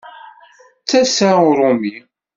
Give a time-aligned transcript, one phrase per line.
[0.83, 1.95] D tasa uṛumi!